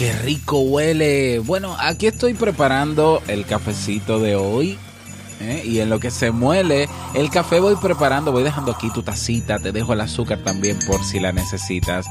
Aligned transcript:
qué 0.00 0.14
rico 0.14 0.60
huele. 0.60 1.40
Bueno, 1.40 1.76
aquí 1.78 2.06
estoy 2.06 2.32
preparando 2.32 3.22
el 3.28 3.44
cafecito 3.44 4.18
de 4.18 4.34
hoy. 4.34 4.78
¿eh? 5.42 5.62
Y 5.62 5.80
en 5.80 5.90
lo 5.90 6.00
que 6.00 6.10
se 6.10 6.30
muele, 6.30 6.88
el 7.12 7.28
café 7.28 7.60
voy 7.60 7.76
preparando, 7.76 8.32
voy 8.32 8.42
dejando 8.42 8.72
aquí 8.72 8.88
tu 8.94 9.02
tacita, 9.02 9.58
te 9.58 9.72
dejo 9.72 9.92
el 9.92 10.00
azúcar 10.00 10.38
también 10.38 10.78
por 10.86 11.04
si 11.04 11.20
la 11.20 11.32
necesitas. 11.32 12.06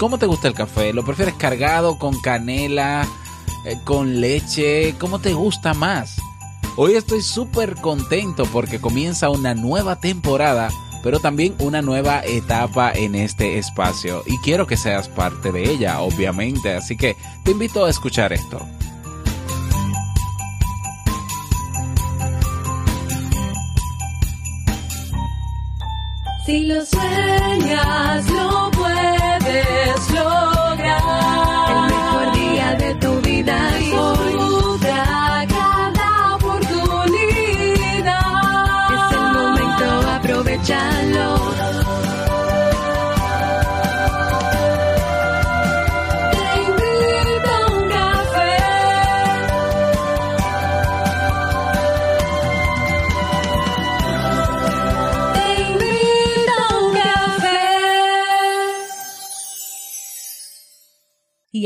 ¿Cómo 0.00 0.18
te 0.18 0.26
gusta 0.26 0.48
el 0.48 0.54
café? 0.54 0.92
¿Lo 0.92 1.04
prefieres 1.04 1.34
cargado, 1.34 2.00
con 2.00 2.20
canela, 2.20 3.06
eh, 3.64 3.78
con 3.84 4.20
leche? 4.20 4.96
¿Cómo 4.98 5.20
te 5.20 5.34
gusta 5.34 5.72
más? 5.72 6.16
Hoy 6.74 6.94
estoy 6.94 7.22
súper 7.22 7.76
contento 7.76 8.44
porque 8.46 8.80
comienza 8.80 9.30
una 9.30 9.54
nueva 9.54 10.00
temporada 10.00 10.68
pero 11.04 11.20
también 11.20 11.54
una 11.58 11.82
nueva 11.82 12.24
etapa 12.24 12.90
en 12.90 13.14
este 13.14 13.58
espacio 13.58 14.22
y 14.26 14.38
quiero 14.38 14.66
que 14.66 14.78
seas 14.78 15.06
parte 15.06 15.52
de 15.52 15.70
ella, 15.70 16.00
obviamente, 16.00 16.72
así 16.72 16.96
que 16.96 17.14
te 17.44 17.50
invito 17.50 17.84
a 17.84 17.90
escuchar 17.90 18.32
esto. 18.32 18.66
Si 26.46 26.64
lo 26.64 26.84
sueñas, 26.86 28.30
lo 28.30 28.53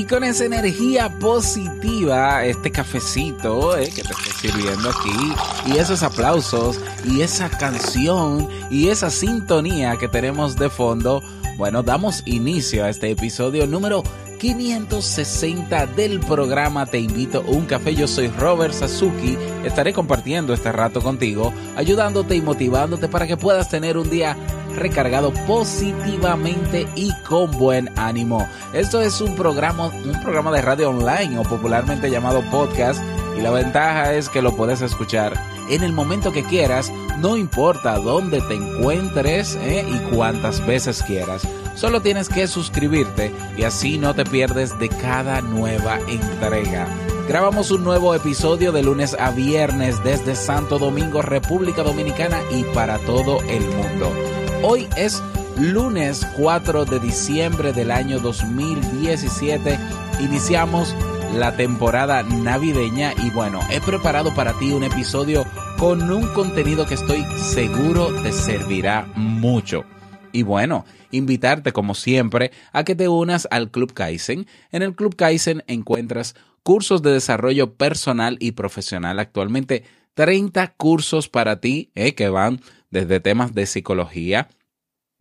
Y 0.00 0.06
con 0.06 0.24
esa 0.24 0.46
energía 0.46 1.10
positiva, 1.18 2.42
este 2.46 2.70
cafecito 2.70 3.76
eh, 3.76 3.90
que 3.94 4.02
te 4.02 4.12
estoy 4.12 4.50
sirviendo 4.50 4.88
aquí, 4.88 5.34
y 5.66 5.76
esos 5.76 6.02
aplausos, 6.02 6.80
y 7.04 7.20
esa 7.20 7.50
canción, 7.50 8.48
y 8.70 8.88
esa 8.88 9.10
sintonía 9.10 9.98
que 9.98 10.08
tenemos 10.08 10.56
de 10.56 10.70
fondo, 10.70 11.22
bueno, 11.58 11.82
damos 11.82 12.22
inicio 12.24 12.86
a 12.86 12.88
este 12.88 13.10
episodio 13.10 13.66
número 13.66 14.02
560 14.40 15.86
del 15.88 16.18
programa 16.20 16.86
Te 16.86 16.98
invito 16.98 17.44
a 17.46 17.50
un 17.50 17.66
café. 17.66 17.94
Yo 17.94 18.08
soy 18.08 18.28
Robert 18.28 18.72
Sasuki. 18.72 19.36
Estaré 19.64 19.92
compartiendo 19.92 20.54
este 20.54 20.72
rato 20.72 21.02
contigo, 21.02 21.52
ayudándote 21.76 22.36
y 22.36 22.40
motivándote 22.40 23.06
para 23.08 23.26
que 23.26 23.36
puedas 23.36 23.68
tener 23.68 23.98
un 23.98 24.08
día 24.08 24.38
recargado 24.76 25.32
positivamente 25.46 26.86
y 26.94 27.12
con 27.22 27.50
buen 27.52 27.90
ánimo. 27.98 28.48
Esto 28.72 29.00
es 29.00 29.20
un 29.20 29.36
programa, 29.36 29.86
un 29.86 30.20
programa 30.22 30.50
de 30.52 30.62
radio 30.62 30.90
online 30.90 31.38
o 31.38 31.42
popularmente 31.42 32.10
llamado 32.10 32.42
podcast 32.50 33.02
y 33.36 33.40
la 33.40 33.50
ventaja 33.50 34.14
es 34.14 34.28
que 34.28 34.42
lo 34.42 34.54
puedes 34.56 34.82
escuchar 34.82 35.32
en 35.70 35.84
el 35.84 35.92
momento 35.92 36.32
que 36.32 36.42
quieras, 36.42 36.92
no 37.18 37.36
importa 37.36 37.96
dónde 37.98 38.40
te 38.40 38.54
encuentres 38.54 39.56
¿eh? 39.62 39.86
y 39.88 40.14
cuántas 40.14 40.66
veces 40.66 41.02
quieras. 41.02 41.46
Solo 41.76 42.02
tienes 42.02 42.28
que 42.28 42.48
suscribirte 42.48 43.32
y 43.56 43.62
así 43.62 43.96
no 43.96 44.14
te 44.14 44.24
pierdes 44.24 44.76
de 44.80 44.88
cada 44.88 45.40
nueva 45.40 46.00
entrega. 46.08 46.88
Grabamos 47.28 47.70
un 47.70 47.84
nuevo 47.84 48.14
episodio 48.16 48.72
de 48.72 48.82
lunes 48.82 49.16
a 49.18 49.30
viernes 49.30 50.02
desde 50.02 50.34
Santo 50.34 50.80
Domingo, 50.80 51.22
República 51.22 51.84
Dominicana 51.84 52.40
y 52.50 52.64
para 52.64 52.98
todo 52.98 53.40
el 53.42 53.62
mundo. 53.62 54.39
Hoy 54.62 54.86
es 54.94 55.22
lunes 55.58 56.26
4 56.36 56.84
de 56.84 57.00
diciembre 57.00 57.72
del 57.72 57.90
año 57.90 58.20
2017. 58.20 59.78
Iniciamos 60.20 60.94
la 61.34 61.56
temporada 61.56 62.22
navideña 62.22 63.14
y 63.24 63.30
bueno, 63.30 63.60
he 63.70 63.80
preparado 63.80 64.34
para 64.34 64.52
ti 64.58 64.72
un 64.72 64.84
episodio 64.84 65.46
con 65.78 66.10
un 66.10 66.26
contenido 66.34 66.86
que 66.86 66.94
estoy 66.94 67.24
seguro 67.38 68.12
te 68.22 68.32
servirá 68.32 69.10
mucho. 69.16 69.84
Y 70.30 70.42
bueno, 70.42 70.84
invitarte 71.10 71.72
como 71.72 71.94
siempre 71.94 72.50
a 72.72 72.84
que 72.84 72.94
te 72.94 73.08
unas 73.08 73.48
al 73.50 73.70
Club 73.70 73.94
Kaizen. 73.94 74.46
En 74.72 74.82
el 74.82 74.94
Club 74.94 75.16
Kaizen 75.16 75.64
encuentras 75.68 76.34
cursos 76.62 77.00
de 77.00 77.12
desarrollo 77.12 77.74
personal 77.76 78.36
y 78.40 78.52
profesional. 78.52 79.20
Actualmente 79.20 79.84
30 80.14 80.74
cursos 80.74 81.30
para 81.30 81.60
ti 81.60 81.90
eh, 81.94 82.14
que 82.14 82.28
van 82.28 82.60
desde 82.90 83.20
temas 83.20 83.54
de 83.54 83.66
psicología, 83.66 84.48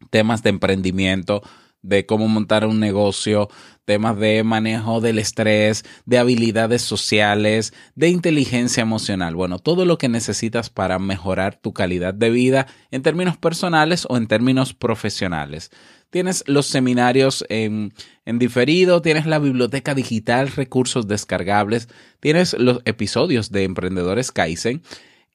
temas 0.10 0.44
de 0.44 0.50
emprendimiento, 0.50 1.42
de 1.82 2.06
cómo 2.06 2.28
montar 2.28 2.66
un 2.66 2.80
negocio, 2.80 3.50
temas 3.86 4.20
de 4.20 4.44
manejo 4.44 5.02
del 5.02 5.18
estrés, 5.18 5.86
de 6.06 6.18
habilidades 6.18 6.82
sociales, 6.82 7.74
de 7.96 8.10
inteligencia 8.10 8.82
emocional. 8.82 9.36
Bueno, 9.36 9.60
todo 9.60 9.86
lo 9.86 9.98
que 9.98 10.10
necesitas 10.10 10.70
para 10.70 11.00
mejorar 11.00 11.56
tu 11.56 11.74
calidad 11.74 12.14
de 12.14 12.30
vida 12.30 12.68
en 12.92 13.02
términos 13.02 13.38
personales 13.38 14.06
o 14.10 14.18
en 14.18 14.28
términos 14.28 14.74
profesionales. 14.74 15.72
Tienes 16.10 16.44
los 16.48 16.66
seminarios 16.66 17.46
en, 17.50 17.94
diferido, 18.26 19.02
tienes 19.02 19.28
la 19.28 19.40
biblioteca 19.40 19.94
digital, 19.94 20.50
recursos 20.50 21.08
descargables, 21.08 21.88
tienes 22.20 22.54
los 22.54 22.82
episodios 22.86 23.52
de 23.52 23.64
Emprendedores 23.64 24.32
Kaizen 24.32 24.82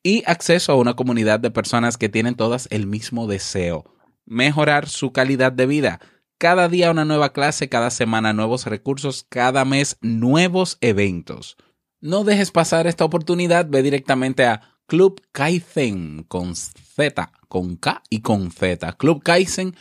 y 0.05 0.23
acceso 0.27 0.71
a 0.71 0.77
una 0.77 0.95
comunidad 0.95 1.41
de 1.41 1.51
personas 1.51 1.99
que 1.99 2.09
tienen 2.09 2.37
todas 2.37 2.69
el 2.71 2.87
mismo 2.87 3.27
deseo, 3.27 3.85
mejorar 4.25 4.89
su 4.89 5.13
calidad 5.13 5.51
de 5.51 5.67
vida 5.67 6.01
cada 6.39 6.69
día 6.69 6.91
una 6.91 7.05
nueva 7.05 7.33
clase, 7.33 7.69
cada 7.69 7.91
semana 7.91 8.33
nuevos 8.33 8.67
recursos, 8.67 9.25
cada 9.29 9.65
mes 9.65 9.97
nuevos 10.03 10.79
eventos. 10.81 11.57
No 12.01 12.25
dejes 12.25 12.51
pasar 12.51 12.87
esta 12.87 13.05
oportunidad, 13.05 13.67
ve 13.69 13.83
directamente 13.83 14.45
a 14.45 14.61
Club 14.87 15.23
Kaizen 15.33 16.25
con 16.29 16.55
Z, 16.55 17.33
con 17.49 17.77
K 17.77 18.03
y 18.11 18.21
con 18.21 18.51
Z, 18.51 18.93
clubkaizen.org 18.93 19.75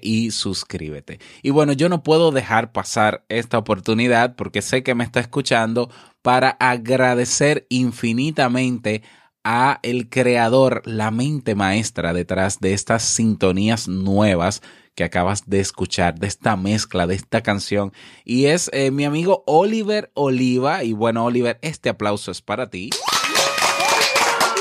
y 0.00 0.30
suscríbete. 0.30 1.18
Y 1.42 1.50
bueno, 1.50 1.72
yo 1.72 1.88
no 1.88 2.04
puedo 2.04 2.30
dejar 2.30 2.70
pasar 2.70 3.24
esta 3.28 3.58
oportunidad 3.58 4.36
porque 4.36 4.62
sé 4.62 4.84
que 4.84 4.94
me 4.94 5.02
está 5.02 5.18
escuchando 5.18 5.90
para 6.28 6.58
agradecer 6.60 7.64
infinitamente 7.70 9.02
a 9.44 9.80
el 9.82 10.10
creador, 10.10 10.82
la 10.84 11.10
mente 11.10 11.54
maestra 11.54 12.12
detrás 12.12 12.60
de 12.60 12.74
estas 12.74 13.02
sintonías 13.02 13.88
nuevas 13.88 14.60
que 14.94 15.04
acabas 15.04 15.48
de 15.48 15.60
escuchar, 15.60 16.18
de 16.18 16.26
esta 16.26 16.54
mezcla, 16.54 17.06
de 17.06 17.14
esta 17.14 17.42
canción. 17.42 17.94
Y 18.26 18.44
es 18.44 18.68
eh, 18.74 18.90
mi 18.90 19.06
amigo 19.06 19.42
Oliver 19.46 20.10
Oliva. 20.12 20.84
Y 20.84 20.92
bueno, 20.92 21.24
Oliver, 21.24 21.58
este 21.62 21.88
aplauso 21.88 22.30
es 22.30 22.42
para 22.42 22.68
ti. 22.68 22.90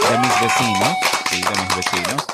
De 0.09 0.17
mis 0.19 0.41
vecinos. 0.41 0.95
Sí, 1.29 1.41
de 1.41 1.63
mis 1.63 1.75
vecinos. 1.75 2.25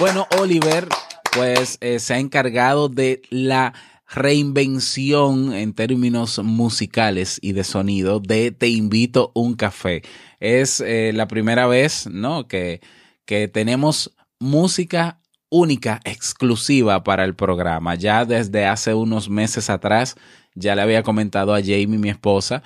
Bueno, 0.00 0.26
Oliver, 0.40 0.88
pues 1.36 1.78
eh, 1.82 2.00
se 2.00 2.14
ha 2.14 2.18
encargado 2.18 2.88
de 2.88 3.22
la 3.30 3.74
reinvención 4.12 5.54
en 5.54 5.72
términos 5.72 6.38
musicales 6.42 7.38
y 7.42 7.52
de 7.52 7.64
sonido 7.64 8.20
de 8.20 8.52
Te 8.52 8.68
invito 8.68 9.32
un 9.34 9.54
café. 9.54 10.02
Es 10.40 10.80
eh, 10.80 11.12
la 11.14 11.26
primera 11.28 11.66
vez, 11.66 12.06
¿no? 12.10 12.46
Que, 12.46 12.80
que 13.24 13.48
tenemos 13.48 14.14
música 14.38 15.20
única, 15.48 16.00
exclusiva 16.04 17.04
para 17.04 17.24
el 17.24 17.34
programa. 17.34 17.94
Ya 17.94 18.24
desde 18.24 18.66
hace 18.66 18.94
unos 18.94 19.28
meses 19.28 19.70
atrás, 19.70 20.16
ya 20.54 20.74
le 20.74 20.82
había 20.82 21.02
comentado 21.02 21.54
a 21.54 21.60
Jamie, 21.60 21.98
mi 21.98 22.10
esposa, 22.10 22.62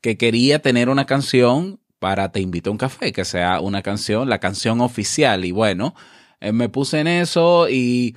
que 0.00 0.16
quería 0.16 0.60
tener 0.60 0.88
una 0.88 1.06
canción 1.06 1.80
para 1.98 2.32
Te 2.32 2.40
invito 2.40 2.70
a 2.70 2.72
un 2.72 2.78
café, 2.78 3.12
que 3.12 3.26
sea 3.26 3.60
una 3.60 3.82
canción, 3.82 4.28
la 4.30 4.38
canción 4.38 4.80
oficial. 4.80 5.44
Y 5.44 5.52
bueno, 5.52 5.94
eh, 6.40 6.52
me 6.52 6.70
puse 6.70 7.00
en 7.00 7.06
eso 7.06 7.68
y 7.68 8.16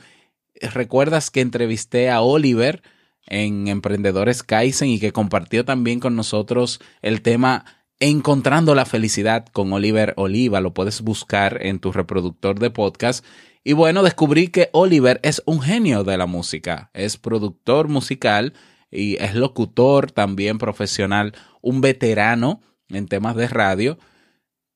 recuerdas 0.61 1.31
que 1.31 1.41
entrevisté 1.41 2.09
a 2.09 2.21
Oliver 2.21 2.81
en 3.25 3.67
Emprendedores 3.67 4.43
Kaizen 4.43 4.89
y 4.89 4.99
que 4.99 5.11
compartió 5.11 5.65
también 5.65 5.99
con 5.99 6.15
nosotros 6.15 6.79
el 7.01 7.21
tema 7.21 7.65
Encontrando 7.99 8.75
la 8.75 8.85
felicidad 8.85 9.45
con 9.45 9.71
Oliver 9.71 10.13
Oliva. 10.17 10.59
Lo 10.59 10.73
puedes 10.73 11.01
buscar 11.01 11.65
en 11.65 11.79
tu 11.79 11.93
reproductor 11.93 12.59
de 12.59 12.69
podcast. 12.69 13.23
Y 13.63 13.71
bueno, 13.73 14.03
descubrí 14.03 14.49
que 14.49 14.69
Oliver 14.73 15.21
es 15.23 15.41
un 15.45 15.61
genio 15.61 16.03
de 16.03 16.17
la 16.17 16.25
música. 16.25 16.89
Es 16.93 17.15
productor 17.15 17.87
musical 17.87 18.53
y 18.91 19.15
es 19.23 19.35
locutor 19.35 20.11
también 20.11 20.57
profesional, 20.57 21.33
un 21.61 21.79
veterano 21.79 22.61
en 22.89 23.07
temas 23.07 23.37
de 23.37 23.47
radio. 23.47 23.97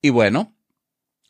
Y 0.01 0.09
bueno, 0.09 0.55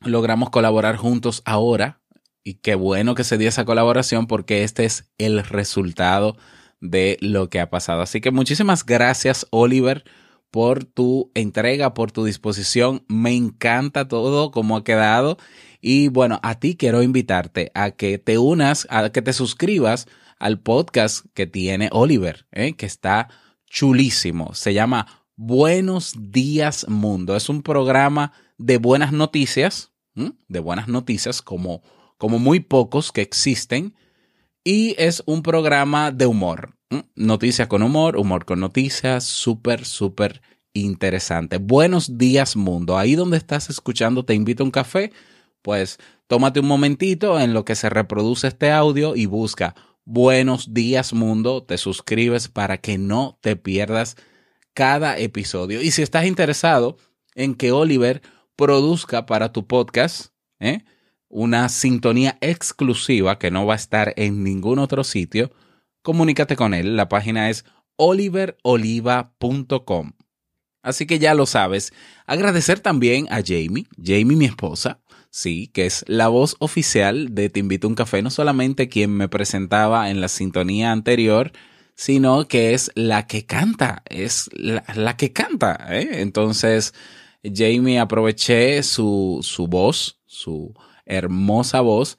logramos 0.02 0.52
colaborar 0.52 0.98
juntos 0.98 1.42
ahora. 1.46 2.00
Y 2.48 2.54
qué 2.54 2.76
bueno 2.76 3.14
que 3.14 3.26
se 3.26 3.38
dio 3.38 3.50
esa 3.50 3.66
colaboración 3.66 4.26
porque 4.26 4.64
este 4.64 4.86
es 4.86 5.12
el 5.18 5.44
resultado 5.44 6.38
de 6.80 7.18
lo 7.20 7.50
que 7.50 7.60
ha 7.60 7.70
pasado. 7.70 8.02
Así 8.02 8.22
que 8.22 8.32
muchísimas 8.32 8.86
gracias, 8.86 9.46
Oliver, 9.50 10.06
por 10.50 10.86
tu 10.86 11.30
entrega, 11.34 11.94
por 11.94 12.14
tu 12.14 12.24
disposición. 12.24 13.04
Me 13.10 13.36
encanta 13.36 14.08
todo 14.08 14.52
como 14.52 14.78
ha 14.78 14.86
quedado. 14.86 15.38
Y 15.82 16.08
bueno, 16.08 16.40
a 16.42 16.58
ti 16.58 16.78
quiero 16.78 17.04
invitarte 17.04 17.70
a 17.74 17.92
que 17.92 18.18
te 18.18 18.38
unas, 18.38 18.88
a 18.90 19.10
que 19.10 19.22
te 19.22 19.34
suscribas 19.34 20.08
al 20.40 20.62
podcast 20.62 21.26
que 21.34 21.48
tiene 21.48 21.90
Oliver, 21.92 22.48
¿eh? 22.54 22.78
que 22.78 22.86
está 22.86 23.28
chulísimo. 23.66 24.54
Se 24.54 24.74
llama 24.74 25.26
Buenos 25.36 26.14
Días 26.18 26.88
Mundo. 26.88 27.36
Es 27.36 27.50
un 27.50 27.62
programa 27.62 28.32
de 28.58 28.78
buenas 28.78 29.12
noticias, 29.12 29.92
de 30.14 30.60
buenas 30.62 30.88
noticias 30.88 31.42
como, 31.42 31.82
como 32.18 32.40
muy 32.40 32.60
pocos 32.60 33.12
que 33.12 33.22
existen. 33.22 33.96
Y 34.64 34.96
es 34.98 35.24
un 35.26 35.44
programa 35.44 36.12
de 36.12 36.26
humor. 36.26 36.76
Noticias 37.16 37.68
con 37.68 37.84
humor, 37.84 38.18
humor 38.18 38.46
con 38.46 38.60
noticias, 38.60 39.24
súper, 39.24 39.86
súper 39.86 40.42
interesante. 40.74 41.58
Buenos 41.58 42.18
días 42.18 42.56
mundo. 42.56 42.98
Ahí 42.98 43.16
donde 43.16 43.38
estás 43.38 43.70
escuchando, 43.70 44.26
te 44.26 44.34
invito 44.34 44.64
a 44.64 44.66
un 44.66 44.72
café. 44.72 45.12
Pues 45.62 45.98
tómate 46.28 46.60
un 46.60 46.68
momentito 46.68 47.40
en 47.40 47.54
lo 47.54 47.66
que 47.66 47.76
se 47.76 47.90
reproduce 47.90 48.48
este 48.48 48.72
audio 48.72 49.16
y 49.16 49.26
busca 49.26 49.76
Buenos 50.10 50.74
días 50.74 51.12
mundo. 51.12 51.64
Te 51.64 51.78
suscribes 51.78 52.48
para 52.48 52.78
que 52.78 52.98
no 52.98 53.38
te 53.42 53.58
pierdas 53.58 54.16
cada 54.74 55.18
episodio. 55.18 55.82
Y 55.82 55.92
si 55.92 56.02
estás 56.02 56.26
interesado 56.26 56.96
en 57.36 57.56
que 57.56 57.74
Oliver 57.74 58.22
produzca 58.56 59.26
para 59.26 59.52
tu 59.52 59.68
podcast 59.68 60.28
¿eh? 60.62 60.86
Una 61.30 61.70
sintonía 61.70 62.38
exclusiva 62.42 63.40
que 63.40 63.52
no 63.52 63.66
va 63.66 63.74
a 63.74 63.78
estar 63.78 64.14
en 64.18 64.44
ningún 64.44 64.80
otro 64.80 65.04
sitio, 65.04 65.52
comunícate 66.02 66.56
con 66.56 66.74
él. 66.74 66.96
La 66.96 67.10
página 67.10 67.50
es 67.50 67.66
oliveroliva.com. 67.98 70.14
Así 70.82 71.06
que 71.06 71.20
ya 71.20 71.34
lo 71.34 71.46
sabes. 71.46 71.92
Agradecer 72.26 72.80
también 72.80 73.28
a 73.30 73.42
Jamie, 73.46 73.88
Jamie 74.02 74.38
mi 74.38 74.46
esposa, 74.46 75.02
sí, 75.30 75.68
que 75.68 75.86
es 75.86 76.06
la 76.08 76.30
voz 76.30 76.56
oficial 76.60 77.36
de 77.36 77.50
Te 77.50 77.60
invito 77.60 77.88
a 77.88 77.90
un 77.90 77.96
café, 77.96 78.22
no 78.22 78.30
solamente 78.30 78.88
quien 78.88 79.12
me 79.12 79.28
presentaba 79.28 80.10
en 80.10 80.22
la 80.22 80.30
sintonía 80.30 80.94
anterior, 80.94 81.52
sino 81.96 82.48
que 82.48 82.74
es 82.74 82.90
la 82.96 83.28
que 83.28 83.46
canta, 83.46 84.04
es 84.06 84.50
la, 84.54 85.18
que 85.18 85.34
canta. 85.34 85.88
¿eh? 85.90 86.22
Entonces, 86.22 86.94
Jamie 87.44 88.00
aproveché 88.00 88.82
su, 88.84 89.40
su 89.42 89.68
voz, 89.68 90.22
su 90.26 90.74
hermosa 91.08 91.82
voz, 91.82 92.18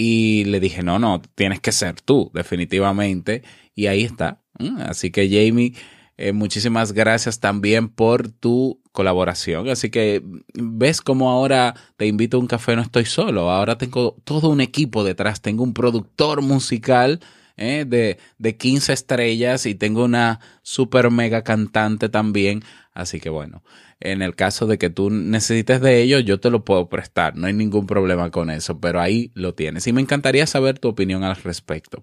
y 0.00 0.44
le 0.44 0.60
dije, 0.60 0.84
no, 0.84 1.00
no, 1.00 1.20
tienes 1.34 1.58
que 1.58 1.72
ser 1.72 2.00
tú, 2.00 2.30
definitivamente. 2.32 3.42
Y 3.74 3.88
ahí 3.88 4.04
está. 4.04 4.40
Así 4.78 5.10
que 5.10 5.28
Jamie, 5.28 5.72
eh, 6.16 6.32
muchísimas 6.32 6.92
gracias 6.92 7.40
también 7.40 7.88
por 7.88 8.28
tu 8.28 8.80
colaboración. 8.92 9.68
Así 9.68 9.90
que 9.90 10.22
ves 10.54 11.00
cómo 11.00 11.30
ahora 11.30 11.74
te 11.96 12.06
invito 12.06 12.36
a 12.36 12.40
un 12.40 12.46
café, 12.46 12.76
no 12.76 12.82
estoy 12.82 13.06
solo. 13.06 13.50
Ahora 13.50 13.76
tengo 13.76 14.16
todo 14.22 14.50
un 14.50 14.60
equipo 14.60 15.02
detrás. 15.02 15.42
Tengo 15.42 15.64
un 15.64 15.74
productor 15.74 16.42
musical 16.42 17.18
¿eh? 17.56 17.84
de, 17.84 18.18
de 18.38 18.56
15 18.56 18.92
estrellas 18.92 19.66
y 19.66 19.74
tengo 19.74 20.04
una 20.04 20.38
super 20.62 21.10
mega 21.10 21.42
cantante 21.42 22.08
también. 22.08 22.62
Así 22.92 23.18
que 23.18 23.30
bueno, 23.30 23.64
en 24.00 24.22
el 24.22 24.36
caso 24.36 24.66
de 24.66 24.78
que 24.78 24.90
tú 24.90 25.10
necesites 25.10 25.80
de 25.80 26.02
ello, 26.02 26.20
yo 26.20 26.38
te 26.40 26.50
lo 26.50 26.64
puedo 26.64 26.88
prestar. 26.88 27.36
No 27.36 27.46
hay 27.46 27.52
ningún 27.52 27.86
problema 27.86 28.30
con 28.30 28.50
eso, 28.50 28.80
pero 28.80 29.00
ahí 29.00 29.32
lo 29.34 29.54
tienes. 29.54 29.86
Y 29.86 29.92
me 29.92 30.00
encantaría 30.00 30.46
saber 30.46 30.78
tu 30.78 30.88
opinión 30.88 31.24
al 31.24 31.36
respecto. 31.36 32.02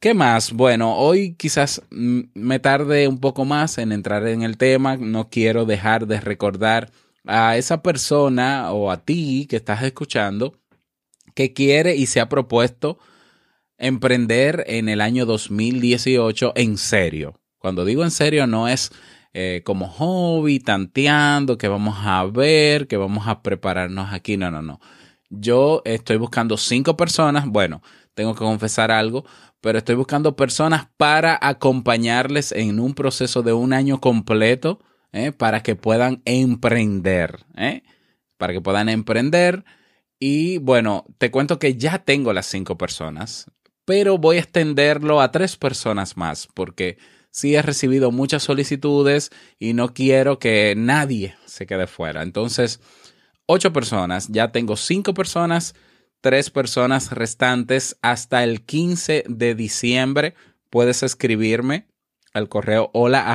¿Qué 0.00 0.14
más? 0.14 0.52
Bueno, 0.52 0.96
hoy 0.96 1.34
quizás 1.34 1.82
mm, 1.90 2.20
me 2.34 2.58
tarde 2.60 3.08
un 3.08 3.18
poco 3.18 3.44
más 3.44 3.78
en 3.78 3.92
entrar 3.92 4.26
en 4.26 4.42
el 4.42 4.56
tema. 4.56 4.96
No 4.96 5.28
quiero 5.28 5.64
dejar 5.64 6.06
de 6.06 6.20
recordar 6.20 6.90
a 7.26 7.56
esa 7.56 7.82
persona 7.82 8.72
o 8.72 8.90
a 8.90 9.04
ti 9.04 9.46
que 9.48 9.56
estás 9.56 9.82
escuchando 9.82 10.54
que 11.34 11.52
quiere 11.52 11.94
y 11.94 12.06
se 12.06 12.20
ha 12.20 12.28
propuesto 12.28 12.98
emprender 13.76 14.64
en 14.66 14.88
el 14.88 15.00
año 15.00 15.26
2018 15.26 16.52
en 16.56 16.78
serio. 16.78 17.40
Cuando 17.58 17.84
digo 17.84 18.02
en 18.02 18.10
serio 18.10 18.46
no 18.46 18.66
es 18.68 18.90
eh, 19.32 19.62
como 19.64 19.88
hobby, 19.88 20.60
tanteando, 20.60 21.58
que 21.58 21.68
vamos 21.68 21.96
a 22.00 22.24
ver, 22.24 22.86
que 22.88 22.96
vamos 22.96 23.26
a 23.26 23.42
prepararnos 23.42 24.12
aquí. 24.12 24.36
No, 24.36 24.50
no, 24.50 24.62
no. 24.62 24.80
Yo 25.30 25.82
estoy 25.84 26.16
buscando 26.16 26.56
cinco 26.56 26.96
personas. 26.96 27.46
Bueno, 27.46 27.82
tengo 28.14 28.34
que 28.34 28.40
confesar 28.40 28.90
algo, 28.90 29.24
pero 29.60 29.78
estoy 29.78 29.94
buscando 29.94 30.36
personas 30.36 30.88
para 30.96 31.38
acompañarles 31.40 32.52
en 32.52 32.80
un 32.80 32.94
proceso 32.94 33.42
de 33.42 33.52
un 33.52 33.72
año 33.72 34.00
completo 34.00 34.80
¿eh? 35.12 35.32
para 35.32 35.62
que 35.62 35.76
puedan 35.76 36.22
emprender. 36.24 37.44
¿eh? 37.56 37.82
Para 38.36 38.52
que 38.52 38.60
puedan 38.60 38.88
emprender. 38.88 39.64
Y 40.18 40.58
bueno, 40.58 41.04
te 41.18 41.30
cuento 41.30 41.58
que 41.58 41.76
ya 41.76 41.98
tengo 41.98 42.32
las 42.32 42.46
cinco 42.46 42.76
personas 42.78 43.46
pero 43.88 44.18
voy 44.18 44.36
a 44.36 44.40
extenderlo 44.40 45.18
a 45.18 45.32
tres 45.32 45.56
personas 45.56 46.18
más 46.18 46.46
porque 46.52 46.98
sí 47.38 47.54
he 47.54 47.62
recibido 47.62 48.10
muchas 48.10 48.42
solicitudes 48.42 49.30
y 49.60 49.72
no 49.72 49.94
quiero 49.94 50.40
que 50.40 50.74
nadie 50.76 51.36
se 51.46 51.66
quede 51.66 51.86
fuera. 51.86 52.22
Entonces, 52.22 52.80
ocho 53.46 53.72
personas, 53.72 54.26
ya 54.28 54.50
tengo 54.50 54.76
cinco 54.76 55.14
personas, 55.14 55.76
tres 56.20 56.50
personas 56.50 57.12
restantes 57.12 57.96
hasta 58.02 58.42
el 58.42 58.62
15 58.62 59.22
de 59.28 59.54
diciembre. 59.54 60.34
Puedes 60.68 61.04
escribirme 61.04 61.86
al 62.32 62.48
correo 62.48 62.90
hola 62.92 63.32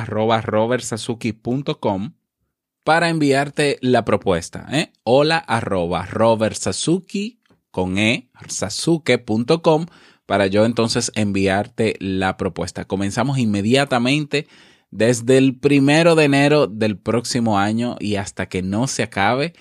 para 2.84 3.08
enviarte 3.08 3.78
la 3.80 4.04
propuesta. 4.04 4.66
¿eh? 4.70 4.92
Para 10.26 10.46
yo 10.46 10.64
entonces 10.64 11.12
enviarte 11.14 11.96
la 12.00 12.36
propuesta. 12.36 12.84
Comenzamos 12.84 13.38
inmediatamente 13.38 14.46
desde 14.90 15.38
el 15.38 15.58
primero 15.58 16.14
de 16.14 16.24
enero 16.24 16.66
del 16.66 16.96
próximo 16.96 17.58
año 17.58 17.96
y 17.98 18.16
hasta 18.16 18.46
que 18.46 18.62
no 18.62 18.86
se 18.86 19.02
acabe, 19.02 19.54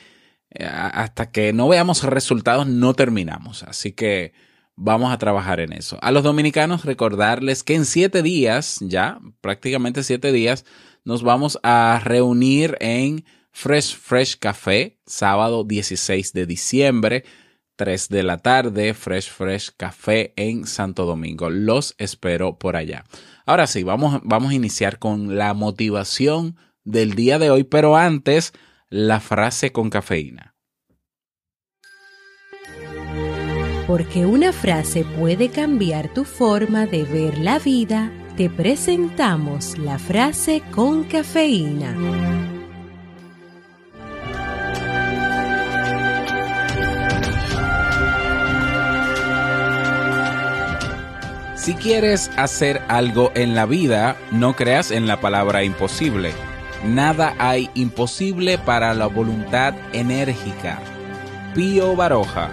eh, 0.51 0.65
hasta 0.65 1.31
que 1.31 1.53
no 1.53 1.67
veamos 1.67 2.03
resultados, 2.03 2.67
no 2.67 2.93
terminamos. 2.93 3.63
Así 3.63 3.91
que 3.93 4.33
vamos 4.75 5.11
a 5.11 5.17
trabajar 5.17 5.59
en 5.59 5.73
eso. 5.73 5.97
A 6.01 6.11
los 6.11 6.23
dominicanos 6.23 6.85
recordarles 6.85 7.63
que 7.63 7.75
en 7.75 7.85
siete 7.85 8.21
días, 8.21 8.77
ya 8.81 9.19
prácticamente 9.41 10.03
siete 10.03 10.31
días, 10.31 10.65
nos 11.03 11.23
vamos 11.23 11.59
a 11.63 11.99
reunir 12.03 12.77
en 12.79 13.25
Fresh 13.51 13.97
Fresh 13.97 14.37
Café, 14.37 14.99
sábado 15.05 15.63
16 15.63 16.33
de 16.33 16.45
diciembre 16.45 17.23
3 17.75 18.09
de 18.09 18.23
la 18.23 18.37
tarde, 18.37 18.93
Fresh 18.93 19.31
Fresh 19.31 19.71
Café 19.75 20.33
en 20.35 20.67
Santo 20.67 21.05
Domingo. 21.05 21.49
Los 21.49 21.95
espero 21.97 22.57
por 22.57 22.75
allá. 22.75 23.03
Ahora 23.45 23.67
sí, 23.67 23.83
vamos, 23.83 24.21
vamos 24.23 24.51
a 24.51 24.55
iniciar 24.55 24.99
con 24.99 25.37
la 25.37 25.53
motivación 25.53 26.57
del 26.83 27.15
día 27.15 27.39
de 27.39 27.49
hoy, 27.49 27.63
pero 27.63 27.95
antes 27.95 28.53
la 28.89 29.19
frase 29.19 29.71
con 29.71 29.89
cafeína. 29.89 30.55
Porque 33.87 34.25
una 34.25 34.53
frase 34.53 35.03
puede 35.17 35.49
cambiar 35.49 36.13
tu 36.13 36.23
forma 36.23 36.85
de 36.85 37.03
ver 37.03 37.37
la 37.37 37.59
vida, 37.59 38.11
te 38.37 38.49
presentamos 38.49 39.77
la 39.77 39.99
frase 39.99 40.63
con 40.71 41.03
cafeína. 41.03 42.52
Si 51.63 51.75
quieres 51.75 52.29
hacer 52.35 52.81
algo 52.89 53.31
en 53.35 53.55
la 53.55 53.65
vida, 53.65 54.17
no 54.31 54.53
creas 54.53 54.91
en 54.91 55.07
la 55.07 55.21
palabra 55.21 55.63
imposible. 55.63 56.33
Nada 56.83 57.35
hay 57.39 57.69
imposible 57.73 58.57
para 58.57 58.93
la 58.93 59.07
voluntad 59.07 59.73
enérgica. 59.93 60.81
Pío 61.55 61.95
Baroja. 61.95 62.49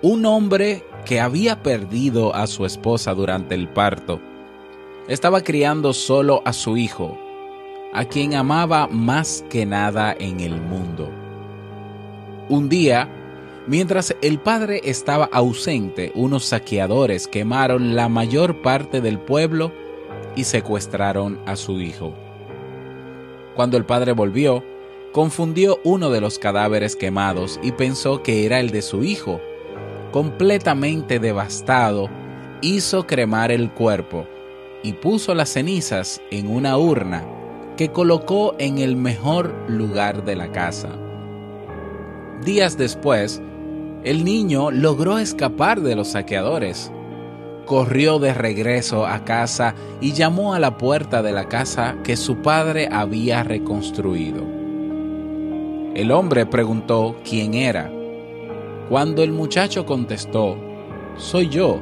Un 0.00 0.26
hombre 0.26 0.84
que 1.04 1.18
había 1.18 1.60
perdido 1.60 2.32
a 2.32 2.46
su 2.46 2.64
esposa 2.64 3.14
durante 3.14 3.56
el 3.56 3.66
parto 3.66 4.20
estaba 5.08 5.42
criando 5.42 5.92
solo 5.92 6.40
a 6.44 6.52
su 6.52 6.76
hijo, 6.76 7.18
a 7.92 8.04
quien 8.04 8.34
amaba 8.34 8.86
más 8.86 9.44
que 9.50 9.66
nada 9.66 10.14
en 10.16 10.38
el 10.38 10.60
mundo. 10.60 11.10
Un 12.48 12.68
día, 12.68 13.08
mientras 13.66 14.14
el 14.22 14.38
padre 14.38 14.82
estaba 14.84 15.28
ausente, 15.32 16.12
unos 16.14 16.44
saqueadores 16.44 17.26
quemaron 17.26 17.96
la 17.96 18.08
mayor 18.08 18.62
parte 18.62 19.00
del 19.00 19.18
pueblo 19.18 19.72
y 20.36 20.44
secuestraron 20.44 21.40
a 21.44 21.56
su 21.56 21.80
hijo. 21.80 22.14
Cuando 23.56 23.76
el 23.76 23.84
padre 23.84 24.12
volvió, 24.12 24.62
confundió 25.10 25.80
uno 25.82 26.10
de 26.10 26.20
los 26.20 26.38
cadáveres 26.38 26.94
quemados 26.94 27.58
y 27.64 27.72
pensó 27.72 28.22
que 28.22 28.46
era 28.46 28.60
el 28.60 28.70
de 28.70 28.82
su 28.82 29.02
hijo. 29.02 29.40
Completamente 30.10 31.18
devastado, 31.18 32.08
hizo 32.62 33.06
cremar 33.06 33.52
el 33.52 33.70
cuerpo 33.70 34.26
y 34.82 34.94
puso 34.94 35.34
las 35.34 35.50
cenizas 35.50 36.20
en 36.30 36.48
una 36.48 36.78
urna 36.78 37.24
que 37.76 37.90
colocó 37.90 38.54
en 38.58 38.78
el 38.78 38.96
mejor 38.96 39.54
lugar 39.68 40.24
de 40.24 40.34
la 40.34 40.50
casa. 40.50 40.88
Días 42.44 42.78
después, 42.78 43.42
el 44.02 44.24
niño 44.24 44.70
logró 44.70 45.18
escapar 45.18 45.80
de 45.80 45.94
los 45.94 46.08
saqueadores. 46.08 46.90
Corrió 47.66 48.18
de 48.18 48.32
regreso 48.32 49.06
a 49.06 49.24
casa 49.24 49.74
y 50.00 50.12
llamó 50.12 50.54
a 50.54 50.58
la 50.58 50.78
puerta 50.78 51.22
de 51.22 51.32
la 51.32 51.48
casa 51.48 51.96
que 52.02 52.16
su 52.16 52.36
padre 52.36 52.88
había 52.90 53.42
reconstruido. 53.42 54.42
El 55.94 56.10
hombre 56.12 56.46
preguntó 56.46 57.16
quién 57.28 57.54
era. 57.54 57.92
Cuando 58.88 59.22
el 59.22 59.32
muchacho 59.32 59.84
contestó, 59.84 60.56
Soy 61.16 61.48
yo, 61.48 61.80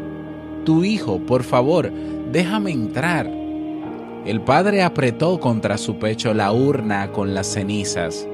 tu 0.64 0.82
hijo, 0.82 1.18
por 1.18 1.44
favor, 1.44 1.92
déjame 2.32 2.72
entrar. 2.72 3.30
El 4.24 4.40
padre 4.40 4.82
apretó 4.82 5.38
contra 5.38 5.78
su 5.78 5.98
pecho 5.98 6.34
la 6.34 6.52
urna 6.52 7.12
con 7.12 7.34
las 7.34 7.46
cenizas 7.46 8.26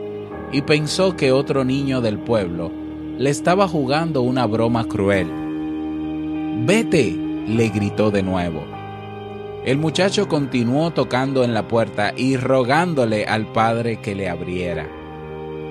y 0.52 0.62
pensó 0.62 1.16
que 1.16 1.32
otro 1.32 1.64
niño 1.64 2.00
del 2.00 2.18
pueblo 2.18 2.70
le 3.18 3.28
estaba 3.28 3.68
jugando 3.68 4.22
una 4.22 4.46
broma 4.46 4.84
cruel. 4.84 5.28
Vete, 6.64 7.14
le 7.46 7.68
gritó 7.68 8.10
de 8.10 8.22
nuevo. 8.22 8.62
El 9.64 9.78
muchacho 9.78 10.28
continuó 10.28 10.92
tocando 10.92 11.44
en 11.44 11.52
la 11.52 11.68
puerta 11.68 12.14
y 12.16 12.36
rogándole 12.36 13.26
al 13.26 13.52
padre 13.52 14.00
que 14.00 14.14
le 14.14 14.28
abriera. 14.28 14.88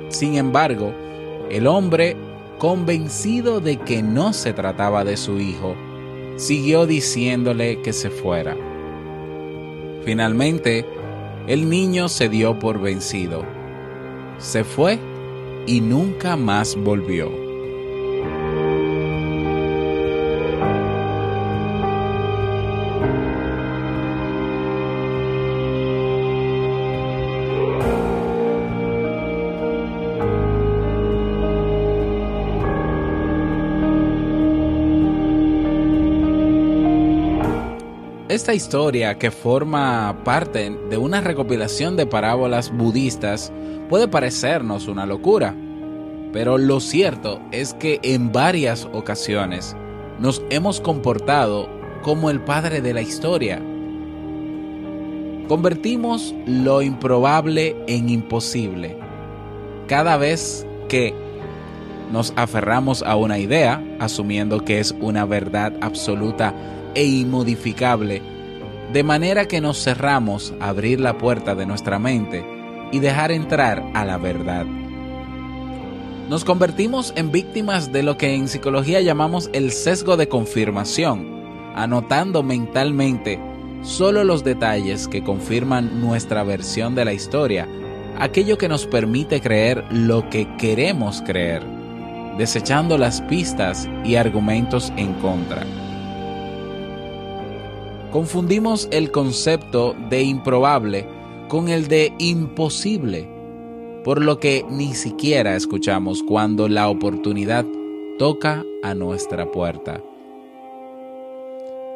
Sin 0.09 0.35
embargo, 0.35 0.93
el 1.49 1.67
hombre, 1.67 2.15
convencido 2.61 3.59
de 3.59 3.77
que 3.77 4.03
no 4.03 4.33
se 4.33 4.53
trataba 4.53 5.03
de 5.03 5.17
su 5.17 5.39
hijo, 5.39 5.75
siguió 6.35 6.85
diciéndole 6.85 7.81
que 7.81 7.91
se 7.91 8.11
fuera. 8.11 8.55
Finalmente, 10.05 10.85
el 11.47 11.67
niño 11.67 12.07
se 12.07 12.29
dio 12.29 12.59
por 12.59 12.79
vencido. 12.79 13.43
Se 14.37 14.63
fue 14.63 14.99
y 15.65 15.81
nunca 15.81 16.35
más 16.35 16.75
volvió. 16.75 17.40
Esta 38.31 38.53
historia, 38.53 39.17
que 39.17 39.29
forma 39.29 40.23
parte 40.23 40.73
de 40.89 40.95
una 40.95 41.19
recopilación 41.19 41.97
de 41.97 42.05
parábolas 42.05 42.71
budistas, 42.71 43.51
puede 43.89 44.07
parecernos 44.07 44.87
una 44.87 45.05
locura, 45.05 45.53
pero 46.31 46.57
lo 46.57 46.79
cierto 46.79 47.41
es 47.51 47.73
que 47.73 47.99
en 48.03 48.31
varias 48.31 48.87
ocasiones 48.93 49.75
nos 50.17 50.41
hemos 50.49 50.79
comportado 50.79 51.67
como 52.03 52.29
el 52.29 52.39
padre 52.39 52.79
de 52.79 52.93
la 52.93 53.01
historia. 53.01 53.61
Convertimos 55.49 56.33
lo 56.45 56.81
improbable 56.81 57.75
en 57.87 58.07
imposible. 58.07 58.95
Cada 59.87 60.15
vez 60.15 60.65
que 60.87 61.13
nos 62.13 62.31
aferramos 62.37 63.03
a 63.03 63.17
una 63.17 63.39
idea, 63.39 63.83
asumiendo 63.99 64.63
que 64.63 64.79
es 64.79 64.95
una 65.01 65.25
verdad 65.25 65.73
absoluta 65.81 66.55
e 66.95 67.05
inmodificable, 67.05 68.21
de 68.91 69.03
manera 69.03 69.47
que 69.47 69.61
nos 69.61 69.83
cerramos 69.83 70.53
a 70.59 70.69
abrir 70.69 70.99
la 70.99 71.17
puerta 71.17 71.55
de 71.55 71.65
nuestra 71.65 71.99
mente 71.99 72.45
y 72.91 72.99
dejar 72.99 73.31
entrar 73.31 73.83
a 73.93 74.05
la 74.05 74.17
verdad. 74.17 74.65
Nos 76.29 76.45
convertimos 76.45 77.13
en 77.15 77.31
víctimas 77.31 77.91
de 77.91 78.03
lo 78.03 78.17
que 78.17 78.35
en 78.35 78.47
psicología 78.47 79.01
llamamos 79.01 79.49
el 79.53 79.71
sesgo 79.71 80.17
de 80.17 80.27
confirmación, 80.27 81.41
anotando 81.75 82.43
mentalmente 82.43 83.39
solo 83.81 84.23
los 84.23 84.43
detalles 84.43 85.07
que 85.07 85.23
confirman 85.23 86.01
nuestra 86.01 86.43
versión 86.43 86.95
de 86.95 87.05
la 87.05 87.13
historia, 87.13 87.67
aquello 88.19 88.57
que 88.57 88.69
nos 88.69 88.85
permite 88.85 89.41
creer 89.41 89.83
lo 89.89 90.29
que 90.29 90.47
queremos 90.57 91.21
creer, 91.21 91.63
desechando 92.37 92.97
las 92.97 93.21
pistas 93.21 93.89
y 94.05 94.15
argumentos 94.15 94.93
en 94.97 95.13
contra 95.15 95.65
confundimos 98.11 98.87
el 98.91 99.11
concepto 99.11 99.95
de 100.09 100.21
improbable 100.21 101.07
con 101.47 101.69
el 101.69 101.87
de 101.87 102.13
imposible, 102.19 103.27
por 104.03 104.21
lo 104.21 104.39
que 104.39 104.65
ni 104.69 104.93
siquiera 104.93 105.55
escuchamos 105.55 106.23
cuando 106.23 106.67
la 106.67 106.89
oportunidad 106.89 107.65
toca 108.17 108.63
a 108.83 108.93
nuestra 108.93 109.49
puerta. 109.51 110.01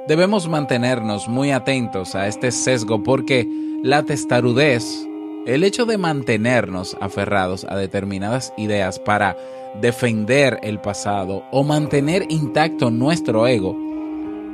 Debemos 0.07 0.47
mantenernos 0.47 1.27
muy 1.27 1.51
atentos 1.51 2.15
a 2.15 2.27
este 2.27 2.51
sesgo 2.51 3.01
porque 3.03 3.47
la 3.81 4.03
testarudez, 4.03 5.07
el 5.45 5.63
hecho 5.63 5.85
de 5.85 5.97
mantenernos 5.97 6.95
aferrados 7.01 7.65
a 7.67 7.75
determinadas 7.75 8.53
ideas 8.57 8.99
para 8.99 9.35
defender 9.81 10.59
el 10.63 10.79
pasado 10.79 11.43
o 11.51 11.63
mantener 11.63 12.25
intacto 12.29 12.91
nuestro 12.91 13.47
ego, 13.47 13.75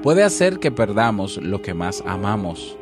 puede 0.03 0.23
hacer 0.23 0.59
que 0.59 0.71
perdamos 0.71 1.37
lo 1.37 1.61
que 1.61 1.73
más 1.73 2.03
amamos. 2.05 2.77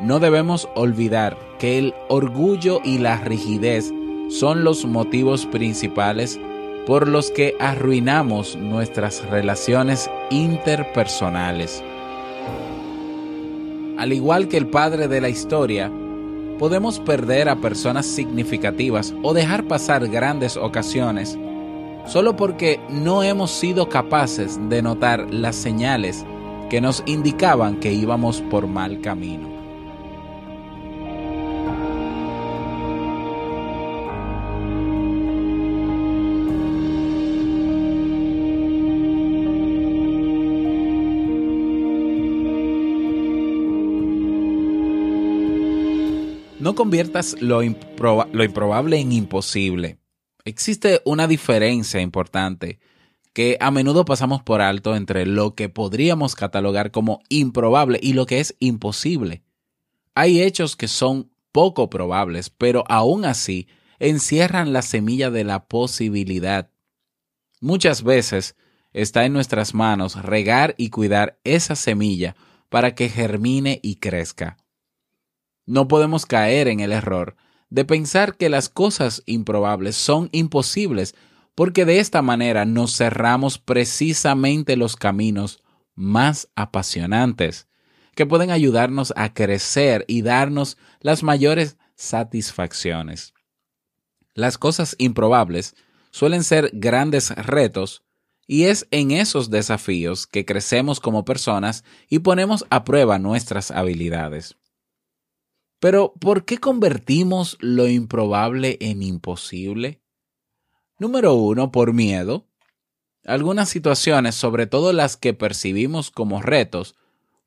No 0.00 0.18
debemos 0.20 0.68
olvidar 0.74 1.38
que 1.58 1.78
el 1.78 1.94
orgullo 2.08 2.80
y 2.84 2.98
la 2.98 3.16
rigidez 3.20 3.92
son 4.28 4.64
los 4.64 4.84
motivos 4.84 5.46
principales 5.46 6.38
por 6.86 7.08
los 7.08 7.30
que 7.30 7.56
arruinamos 7.58 8.56
nuestras 8.56 9.24
relaciones 9.30 10.10
interpersonales. 10.30 11.82
Al 13.98 14.12
igual 14.12 14.48
que 14.48 14.58
el 14.58 14.66
padre 14.66 15.08
de 15.08 15.20
la 15.20 15.30
historia, 15.30 15.90
podemos 16.58 17.00
perder 17.00 17.48
a 17.48 17.56
personas 17.56 18.06
significativas 18.06 19.14
o 19.22 19.32
dejar 19.32 19.64
pasar 19.64 20.06
grandes 20.08 20.56
ocasiones 20.56 21.38
solo 22.06 22.36
porque 22.36 22.80
no 22.88 23.22
hemos 23.22 23.50
sido 23.50 23.88
capaces 23.88 24.58
de 24.68 24.82
notar 24.82 25.32
las 25.32 25.56
señales 25.56 26.24
que 26.70 26.80
nos 26.80 27.02
indicaban 27.06 27.78
que 27.78 27.92
íbamos 27.92 28.40
por 28.42 28.66
mal 28.66 29.00
camino. 29.00 29.54
No 46.58 46.74
conviertas 46.74 47.36
lo, 47.40 47.60
lo 47.60 48.44
improbable 48.44 48.98
en 48.98 49.12
imposible 49.12 49.98
existe 50.46 51.02
una 51.04 51.26
diferencia 51.26 52.00
importante 52.00 52.78
que 53.34 53.58
a 53.60 53.70
menudo 53.70 54.06
pasamos 54.06 54.42
por 54.42 54.62
alto 54.62 54.96
entre 54.96 55.26
lo 55.26 55.54
que 55.54 55.68
podríamos 55.68 56.34
catalogar 56.34 56.92
como 56.92 57.20
improbable 57.28 57.98
y 58.00 58.14
lo 58.14 58.24
que 58.24 58.40
es 58.40 58.56
imposible. 58.60 59.42
Hay 60.14 60.40
hechos 60.40 60.76
que 60.76 60.88
son 60.88 61.30
poco 61.52 61.90
probables, 61.90 62.48
pero 62.48 62.84
aún 62.88 63.26
así 63.26 63.68
encierran 63.98 64.72
la 64.72 64.82
semilla 64.82 65.30
de 65.30 65.44
la 65.44 65.66
posibilidad. 65.66 66.70
Muchas 67.60 68.02
veces 68.02 68.56
está 68.92 69.26
en 69.26 69.32
nuestras 69.32 69.74
manos 69.74 70.22
regar 70.22 70.74
y 70.78 70.90
cuidar 70.90 71.38
esa 71.44 71.74
semilla 71.74 72.36
para 72.68 72.94
que 72.94 73.08
germine 73.08 73.80
y 73.82 73.96
crezca. 73.96 74.58
No 75.66 75.88
podemos 75.88 76.24
caer 76.24 76.68
en 76.68 76.80
el 76.80 76.92
error 76.92 77.36
de 77.70 77.84
pensar 77.84 78.36
que 78.36 78.48
las 78.48 78.68
cosas 78.68 79.22
improbables 79.26 79.96
son 79.96 80.28
imposibles 80.32 81.14
porque 81.54 81.84
de 81.84 81.98
esta 82.00 82.22
manera 82.22 82.64
nos 82.64 82.96
cerramos 82.96 83.58
precisamente 83.58 84.76
los 84.76 84.94
caminos 84.94 85.62
más 85.94 86.48
apasionantes, 86.54 87.66
que 88.14 88.26
pueden 88.26 88.50
ayudarnos 88.50 89.12
a 89.16 89.32
crecer 89.32 90.04
y 90.06 90.22
darnos 90.22 90.76
las 91.00 91.22
mayores 91.22 91.78
satisfacciones. 91.94 93.32
Las 94.34 94.58
cosas 94.58 94.94
improbables 94.98 95.74
suelen 96.10 96.44
ser 96.44 96.70
grandes 96.74 97.30
retos 97.30 98.04
y 98.46 98.64
es 98.64 98.86
en 98.90 99.10
esos 99.10 99.50
desafíos 99.50 100.26
que 100.26 100.44
crecemos 100.44 101.00
como 101.00 101.24
personas 101.24 101.84
y 102.08 102.20
ponemos 102.20 102.66
a 102.68 102.84
prueba 102.84 103.18
nuestras 103.18 103.70
habilidades. 103.70 104.56
Pero, 105.86 106.14
¿por 106.18 106.44
qué 106.44 106.58
convertimos 106.58 107.56
lo 107.60 107.86
improbable 107.86 108.76
en 108.80 109.04
imposible? 109.04 110.02
Número 110.98 111.34
uno, 111.34 111.70
por 111.70 111.92
miedo. 111.92 112.48
Algunas 113.24 113.68
situaciones, 113.68 114.34
sobre 114.34 114.66
todo 114.66 114.92
las 114.92 115.16
que 115.16 115.32
percibimos 115.32 116.10
como 116.10 116.42
retos, 116.42 116.96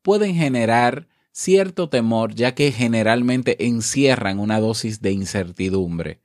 pueden 0.00 0.36
generar 0.36 1.06
cierto 1.32 1.90
temor 1.90 2.34
ya 2.34 2.54
que 2.54 2.72
generalmente 2.72 3.66
encierran 3.66 4.38
una 4.38 4.58
dosis 4.58 5.02
de 5.02 5.12
incertidumbre. 5.12 6.22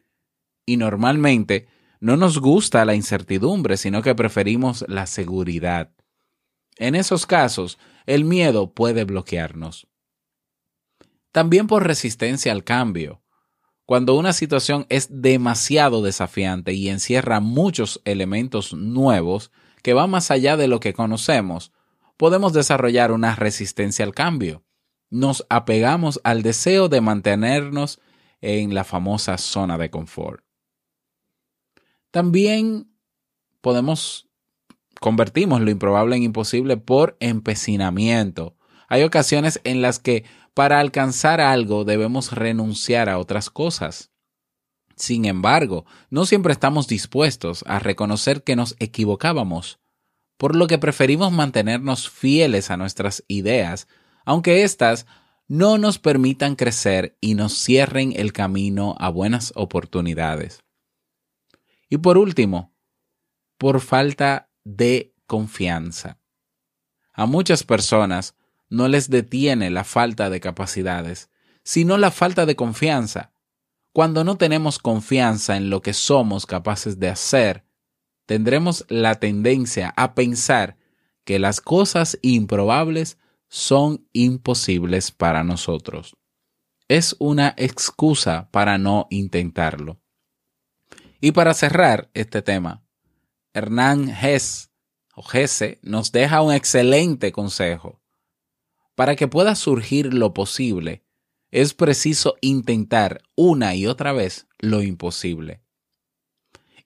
Y 0.66 0.78
normalmente 0.78 1.68
no 2.00 2.16
nos 2.16 2.40
gusta 2.40 2.86
la 2.86 2.96
incertidumbre, 2.96 3.76
sino 3.76 4.02
que 4.02 4.16
preferimos 4.16 4.86
la 4.88 5.06
seguridad. 5.06 5.92
En 6.78 6.96
esos 6.96 7.26
casos, 7.26 7.78
el 8.06 8.24
miedo 8.24 8.74
puede 8.74 9.04
bloquearnos. 9.04 9.90
También 11.36 11.68
por 11.68 11.86
resistencia 11.86 12.54
al 12.54 12.64
cambio. 12.64 13.22
Cuando 13.86 14.16
una 14.16 14.32
situación 14.32 14.86
es 14.88 15.10
demasiado 15.22 16.02
desafiante 16.02 16.72
y 16.72 16.88
encierra 16.88 17.42
muchos 17.42 18.02
elementos 18.06 18.74
nuevos 18.74 19.52
que 19.84 19.94
van 19.94 20.12
más 20.12 20.32
allá 20.32 20.56
de 20.56 20.70
lo 20.70 20.80
que 20.80 20.94
conocemos, 20.94 21.74
podemos 22.16 22.54
desarrollar 22.54 23.12
una 23.12 23.36
resistencia 23.36 24.06
al 24.06 24.14
cambio. 24.14 24.64
Nos 25.10 25.46
apegamos 25.50 26.22
al 26.24 26.42
deseo 26.42 26.88
de 26.88 27.02
mantenernos 27.02 28.00
en 28.40 28.74
la 28.74 28.86
famosa 28.86 29.38
zona 29.38 29.78
de 29.78 29.90
confort. 29.90 30.42
También 32.12 32.96
podemos 33.60 34.30
convertimos 35.02 35.60
lo 35.60 35.70
improbable 35.70 36.16
en 36.16 36.24
imposible 36.24 36.78
por 36.78 37.18
empecinamiento. 37.20 38.56
Hay 38.88 39.04
ocasiones 39.04 39.60
en 39.66 39.82
las 39.82 40.00
que 40.00 40.24
para 40.56 40.80
alcanzar 40.80 41.42
algo 41.42 41.84
debemos 41.84 42.32
renunciar 42.32 43.10
a 43.10 43.20
otras 43.20 43.50
cosas. 43.52 44.10
Sin 44.96 45.26
embargo, 45.26 45.86
no 46.10 46.26
siempre 46.26 46.54
estamos 46.54 46.88
dispuestos 46.88 47.64
a 47.68 47.78
reconocer 47.78 48.42
que 48.44 48.56
nos 48.56 48.78
equivocábamos, 48.80 49.80
por 50.38 50.56
lo 50.56 50.68
que 50.68 50.78
preferimos 50.78 51.34
mantenernos 51.34 52.10
fieles 52.10 52.72
a 52.72 52.78
nuestras 52.78 53.24
ideas, 53.28 53.88
aunque 54.24 54.64
éstas 54.64 55.06
no 55.50 55.78
nos 55.78 56.00
permitan 56.00 56.56
crecer 56.56 57.18
y 57.20 57.36
nos 57.36 57.54
cierren 57.54 58.14
el 58.16 58.32
camino 58.32 58.96
a 58.98 59.10
buenas 59.10 59.52
oportunidades. 59.56 60.64
Y 61.90 61.98
por 61.98 62.18
último, 62.18 62.74
por 63.58 63.82
falta 63.82 64.50
de 64.64 65.14
confianza. 65.28 66.18
A 67.12 67.26
muchas 67.26 67.64
personas 67.64 68.36
no 68.76 68.90
les 68.90 69.10
detiene 69.10 69.70
la 69.70 69.86
falta 69.86 70.30
de 70.30 70.42
capacidades, 70.42 71.30
sino 71.64 71.98
la 71.98 72.12
falta 72.12 72.46
de 72.46 72.58
confianza. 72.58 73.32
Cuando 73.94 74.26
no 74.26 74.38
tenemos 74.38 74.80
confianza 74.80 75.56
en 75.56 75.70
lo 75.70 75.82
que 75.82 75.94
somos 75.94 76.46
capaces 76.46 77.00
de 77.00 77.08
hacer, 77.08 77.64
tendremos 78.26 78.86
la 78.90 79.16
tendencia 79.16 79.94
a 79.96 80.14
pensar 80.14 80.76
que 81.24 81.40
las 81.40 81.62
cosas 81.62 82.20
improbables 82.22 83.18
son 83.48 84.10
imposibles 84.12 85.12
para 85.12 85.46
nosotros. 85.46 86.18
Es 86.90 87.16
una 87.18 87.54
excusa 87.56 88.50
para 88.52 88.78
no 88.78 89.08
intentarlo. 89.10 90.02
Y 91.22 91.32
para 91.32 91.54
cerrar 91.54 92.10
este 92.14 92.42
tema, 92.42 92.84
Hernán 93.54 94.10
Hess 94.10 94.70
o 95.16 95.24
Hesse 95.32 95.80
nos 95.82 96.12
deja 96.12 96.42
un 96.42 96.54
excelente 96.54 97.32
consejo. 97.32 98.02
Para 98.96 99.18
que 99.18 99.28
pueda 99.28 99.56
surgir 99.56 100.14
lo 100.14 100.34
posible, 100.34 101.04
es 101.52 101.74
preciso 101.74 102.36
intentar 102.42 103.22
una 103.36 103.76
y 103.76 103.88
otra 103.88 104.14
vez 104.14 104.48
lo 104.60 104.82
imposible. 104.82 105.62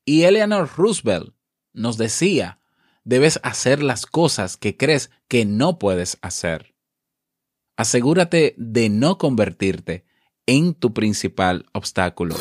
Y 0.06 0.24
Eleanor 0.24 0.70
Roosevelt 0.76 1.36
nos 1.72 1.98
decía, 1.98 2.60
debes 3.04 3.40
hacer 3.44 3.84
las 3.84 4.08
cosas 4.08 4.58
que 4.58 4.76
crees 4.76 5.12
que 5.28 5.46
no 5.46 5.78
puedes 5.78 6.18
hacer. 6.22 6.76
Asegúrate 7.78 8.56
de 8.58 8.90
no 8.90 9.20
convertirte 9.20 10.06
en 10.48 10.74
tu 10.74 10.94
principal 10.94 11.68
obstáculo. 11.74 12.36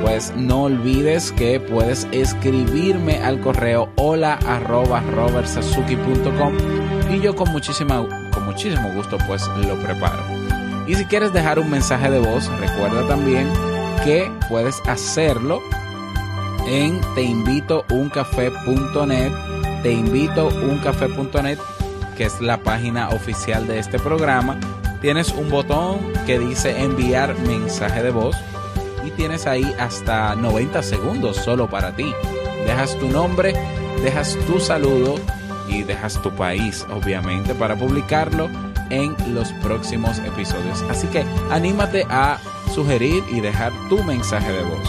pues 0.02 0.34
no 0.36 0.64
olvides 0.64 1.32
que 1.32 1.60
puedes 1.60 2.06
escribirme 2.12 3.18
al 3.18 3.40
correo 3.40 3.88
hola 3.96 4.38
arroba 4.46 5.02
y 7.10 7.20
yo 7.20 7.34
con, 7.34 7.50
muchísima, 7.50 8.06
con 8.32 8.44
muchísimo 8.44 8.92
gusto 8.94 9.18
pues 9.26 9.46
lo 9.66 9.78
preparo. 9.80 10.22
Y 10.86 10.94
si 10.94 11.04
quieres 11.04 11.32
dejar 11.32 11.58
un 11.58 11.70
mensaje 11.70 12.10
de 12.10 12.18
voz, 12.18 12.46
recuerda 12.58 13.06
también 13.06 13.48
que 14.04 14.30
puedes 14.48 14.80
hacerlo 14.86 15.60
en 16.66 17.00
teinvitouncafé.net, 17.14 19.32
teinvitouncafé.net, 19.82 21.58
que 22.16 22.24
es 22.24 22.40
la 22.40 22.56
página 22.58 23.10
oficial 23.10 23.66
de 23.66 23.78
este 23.78 23.98
programa 23.98 24.58
tienes 25.00 25.32
un 25.32 25.48
botón 25.48 25.98
que 26.26 26.38
dice 26.38 26.82
enviar 26.82 27.38
mensaje 27.40 28.02
de 28.02 28.10
voz 28.10 28.36
tienes 29.20 29.46
ahí 29.46 29.70
hasta 29.78 30.34
90 30.34 30.82
segundos 30.82 31.36
solo 31.36 31.68
para 31.68 31.94
ti. 31.94 32.10
Dejas 32.66 32.98
tu 32.98 33.06
nombre, 33.06 33.52
dejas 34.02 34.38
tu 34.46 34.58
saludo 34.58 35.16
y 35.68 35.82
dejas 35.82 36.22
tu 36.22 36.34
país, 36.34 36.86
obviamente, 36.90 37.54
para 37.54 37.76
publicarlo 37.76 38.48
en 38.88 39.14
los 39.34 39.52
próximos 39.62 40.18
episodios. 40.20 40.80
Así 40.88 41.06
que 41.08 41.26
anímate 41.50 42.06
a 42.08 42.40
sugerir 42.74 43.22
y 43.30 43.40
dejar 43.40 43.74
tu 43.90 44.02
mensaje 44.04 44.50
de 44.50 44.62
voz. 44.62 44.88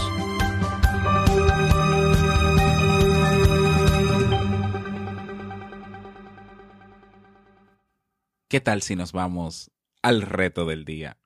¿Qué 8.48 8.62
tal 8.62 8.80
si 8.80 8.96
nos 8.96 9.12
vamos 9.12 9.70
al 10.00 10.22
reto 10.22 10.64
del 10.64 10.86
día. 10.86 11.18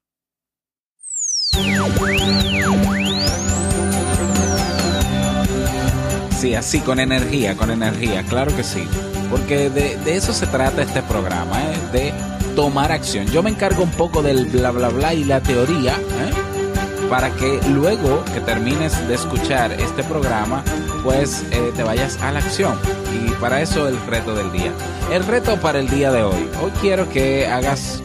Sí, 6.47 6.55
así, 6.55 6.79
con 6.79 7.01
energía, 7.01 7.57
con 7.57 7.73
energía, 7.73 8.23
claro 8.23 8.55
que 8.55 8.63
sí. 8.63 8.87
Porque 9.33 9.69
de, 9.69 9.99
eso 10.17 10.33
se 10.33 10.47
trata 10.47 10.81
este 10.81 11.03
programa, 11.03 11.61
¿eh? 11.61 11.77
de 11.93 12.13
tomar 12.55 12.93
acción. 12.93 13.27
Yo 13.27 13.43
me 13.43 13.51
encargo 13.51 13.83
un 13.83 13.91
poco 13.91 14.23
del 14.23 14.47
bla, 14.47 14.71
bla, 14.71 14.91
bla 14.91 15.13
y 15.13 15.25
la 15.25 15.41
teoría, 15.41 15.95
¿eh? 15.95 17.11
para 17.11 17.31
que 17.31 17.59
luego 17.71 18.25
que 18.33 18.39
termines 18.39 19.09
de 19.09 19.15
escuchar 19.17 19.73
este 19.73 20.05
programa, 20.05 20.63
pues 21.03 21.45
eh, 21.51 21.73
te 21.75 21.83
vayas 21.83 22.17
a 22.23 22.31
la 22.31 22.39
acción. 22.39 22.79
Y 23.13 23.33
para 23.41 23.61
eso 23.61 23.89
el 23.89 24.01
reto 24.07 24.33
del 24.37 24.53
día. 24.53 24.71
El 25.11 25.27
reto 25.27 25.61
para 25.61 25.81
el 25.81 25.89
día 25.89 26.13
de 26.13 26.23
hoy. 26.23 26.49
Hoy 26.63 26.71
quiero 26.81 27.09
que 27.09 27.49
hagas 27.49 28.01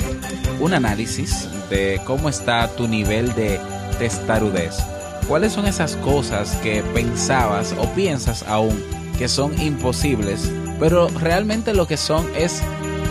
un 0.59 0.73
análisis 0.73 1.47
de 1.69 2.01
cómo 2.05 2.27
está 2.27 2.67
tu 2.69 2.87
nivel 2.87 3.35
de 3.35 3.59
testarudez. 3.99 4.79
¿Cuáles 5.27 5.53
son 5.53 5.65
esas 5.65 5.95
cosas 5.97 6.55
que 6.57 6.83
pensabas 6.93 7.73
o 7.77 7.85
piensas 7.93 8.43
aún 8.43 8.83
que 9.17 9.27
son 9.27 9.59
imposibles, 9.61 10.51
pero 10.79 11.07
realmente 11.09 11.73
lo 11.73 11.87
que 11.87 11.97
son 11.97 12.25
es 12.35 12.61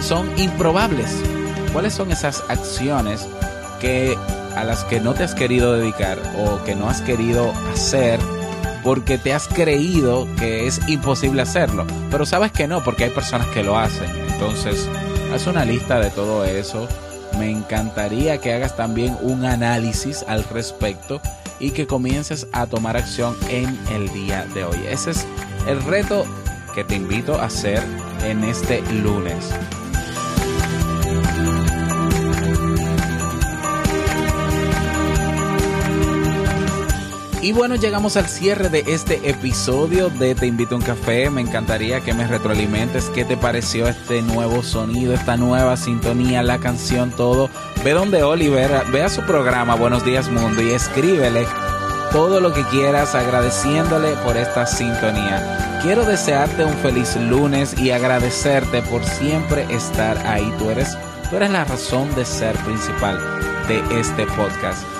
son 0.02 0.28
improbables? 0.38 1.10
¿Cuáles 1.72 1.94
son 1.94 2.10
esas 2.10 2.42
acciones 2.48 3.26
que 3.80 4.16
a 4.56 4.64
las 4.64 4.84
que 4.84 5.00
no 5.00 5.14
te 5.14 5.24
has 5.24 5.34
querido 5.34 5.74
dedicar 5.74 6.18
o 6.38 6.62
que 6.64 6.74
no 6.74 6.88
has 6.88 7.00
querido 7.00 7.52
hacer 7.72 8.18
porque 8.82 9.18
te 9.18 9.32
has 9.32 9.46
creído 9.46 10.26
que 10.38 10.66
es 10.66 10.80
imposible 10.88 11.42
hacerlo, 11.42 11.86
pero 12.10 12.24
sabes 12.26 12.52
que 12.52 12.66
no 12.66 12.82
porque 12.82 13.04
hay 13.04 13.10
personas 13.10 13.46
que 13.48 13.62
lo 13.62 13.78
hacen. 13.78 14.10
Entonces, 14.32 14.88
haz 15.34 15.46
una 15.46 15.64
lista 15.64 16.00
de 16.00 16.10
todo 16.10 16.44
eso. 16.44 16.88
Me 17.38 17.50
encantaría 17.50 18.38
que 18.38 18.52
hagas 18.52 18.76
también 18.76 19.16
un 19.20 19.44
análisis 19.44 20.24
al 20.26 20.44
respecto 20.44 21.20
y 21.60 21.70
que 21.70 21.86
comiences 21.86 22.48
a 22.52 22.66
tomar 22.66 22.96
acción 22.96 23.36
en 23.48 23.78
el 23.92 24.12
día 24.12 24.46
de 24.54 24.64
hoy. 24.64 24.78
Ese 24.88 25.10
es 25.10 25.26
el 25.68 25.82
reto 25.84 26.24
que 26.74 26.84
te 26.84 26.96
invito 26.96 27.38
a 27.38 27.44
hacer 27.44 27.82
en 28.24 28.42
este 28.44 28.82
lunes. 28.92 29.50
Y 37.42 37.52
bueno, 37.52 37.74
llegamos 37.74 38.18
al 38.18 38.28
cierre 38.28 38.68
de 38.68 38.84
este 38.86 39.30
episodio 39.30 40.10
de 40.10 40.34
Te 40.34 40.46
invito 40.46 40.74
a 40.74 40.78
un 40.78 40.84
café. 40.84 41.30
Me 41.30 41.40
encantaría 41.40 42.02
que 42.02 42.12
me 42.12 42.26
retroalimentes 42.26 43.08
qué 43.14 43.24
te 43.24 43.38
pareció 43.38 43.88
este 43.88 44.20
nuevo 44.20 44.62
sonido, 44.62 45.14
esta 45.14 45.38
nueva 45.38 45.78
sintonía, 45.78 46.42
la 46.42 46.58
canción, 46.58 47.10
todo. 47.12 47.48
Ve 47.82 47.92
donde 47.92 48.22
Oliver, 48.22 48.70
ve 48.92 49.02
a 49.02 49.08
su 49.08 49.22
programa 49.22 49.74
Buenos 49.74 50.04
Días 50.04 50.30
Mundo 50.30 50.60
y 50.60 50.72
escríbele 50.72 51.46
todo 52.12 52.40
lo 52.40 52.52
que 52.52 52.62
quieras 52.64 53.14
agradeciéndole 53.14 54.16
por 54.16 54.36
esta 54.36 54.66
sintonía. 54.66 55.80
Quiero 55.82 56.04
desearte 56.04 56.66
un 56.66 56.74
feliz 56.74 57.16
lunes 57.16 57.74
y 57.78 57.90
agradecerte 57.90 58.82
por 58.82 59.02
siempre 59.02 59.64
estar 59.70 60.18
ahí. 60.26 60.52
Tú 60.58 60.68
eres, 60.68 60.94
tú 61.30 61.36
eres 61.36 61.50
la 61.50 61.64
razón 61.64 62.14
de 62.14 62.26
ser 62.26 62.54
principal 62.56 63.18
de 63.66 63.78
este 63.98 64.26
podcast 64.26 64.99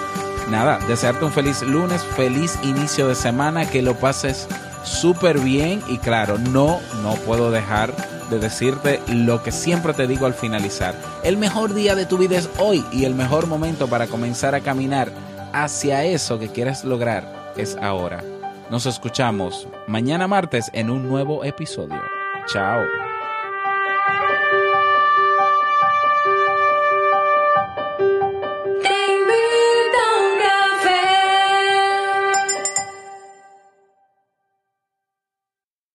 nada, 0.50 0.78
desearte 0.88 1.24
un 1.24 1.32
feliz 1.32 1.62
lunes, 1.62 2.02
feliz 2.02 2.58
inicio 2.62 3.08
de 3.08 3.14
semana, 3.14 3.68
que 3.68 3.82
lo 3.82 3.94
pases 3.94 4.48
súper 4.84 5.38
bien 5.40 5.82
y 5.88 5.98
claro, 5.98 6.38
no, 6.38 6.80
no 7.02 7.14
puedo 7.26 7.50
dejar 7.50 7.94
de 8.30 8.38
decirte 8.38 9.00
lo 9.08 9.42
que 9.42 9.52
siempre 9.52 9.92
te 9.92 10.06
digo 10.06 10.26
al 10.26 10.34
finalizar. 10.34 10.94
El 11.24 11.36
mejor 11.36 11.74
día 11.74 11.94
de 11.94 12.06
tu 12.06 12.16
vida 12.18 12.38
es 12.38 12.48
hoy 12.58 12.84
y 12.92 13.04
el 13.04 13.14
mejor 13.14 13.46
momento 13.46 13.88
para 13.88 14.06
comenzar 14.06 14.54
a 14.54 14.60
caminar 14.60 15.10
hacia 15.52 16.04
eso 16.04 16.38
que 16.38 16.48
quieres 16.48 16.84
lograr 16.84 17.52
es 17.56 17.76
ahora. 17.80 18.22
Nos 18.70 18.86
escuchamos 18.86 19.66
mañana 19.88 20.28
martes 20.28 20.70
en 20.72 20.90
un 20.90 21.08
nuevo 21.08 21.44
episodio. 21.44 22.00
Chao. 22.46 23.09